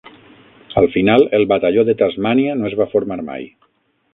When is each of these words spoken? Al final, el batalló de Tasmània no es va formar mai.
Al 0.81 0.87
final, 0.95 1.25
el 1.39 1.45
batalló 1.51 1.85
de 1.91 1.97
Tasmània 2.01 2.57
no 2.63 2.69
es 2.71 2.77
va 2.81 2.89
formar 2.95 3.19
mai. 3.33 3.47